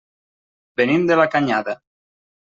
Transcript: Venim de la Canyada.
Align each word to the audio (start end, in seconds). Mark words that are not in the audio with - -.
Venim 0.79 1.03
de 1.11 1.17
la 1.19 1.27
Canyada. 1.35 1.77